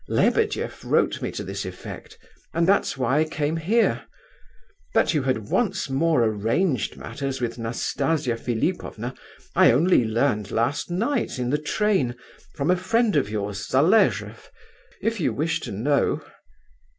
[0.09, 2.17] Lebedeff wrote me to this effect,
[2.55, 4.05] and that's why I came here.
[4.95, 9.13] That you had once more arranged matters with Nastasia Philipovna
[9.55, 12.15] I only learned last night in the train
[12.55, 16.25] from a friend of yours, Zaleshoff—if you wish to know.